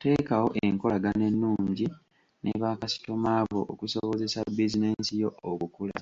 [0.00, 1.86] Teekawo enkolagana ennungi
[2.42, 5.98] ne bakasitoma bo okusobozesa bizinensi yo okukula.